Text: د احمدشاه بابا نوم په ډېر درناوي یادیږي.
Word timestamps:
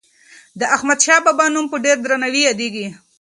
د 0.59 0.61
احمدشاه 0.75 1.23
بابا 1.25 1.45
نوم 1.53 1.65
په 1.71 1.77
ډېر 1.85 1.97
درناوي 2.01 2.41
یادیږي. 2.47 2.87